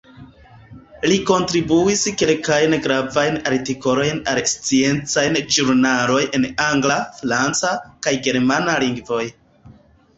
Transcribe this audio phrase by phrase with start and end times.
[1.11, 9.25] Li kontribuis kelkajn gravajn artikolojn al sciencaj ĵurnaloj en angla, franca kaj germana lingvoj.